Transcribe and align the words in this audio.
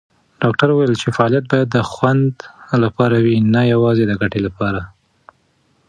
ډاکټره 0.41 0.71
وویل 0.73 0.93
چې 1.01 1.07
فعالیت 1.15 1.45
باید 1.51 1.67
د 1.71 1.77
خوند 1.91 2.31
لپاره 2.83 3.15
وي، 3.23 3.35
نه 3.53 3.61
یوازې 3.73 4.03
د 4.07 4.13
ګټې 4.21 4.39
لپاره. 4.47 4.81